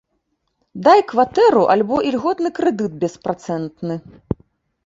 [0.85, 3.95] Дай кватэру альбо ільготны крэдыт беспрацэнтны.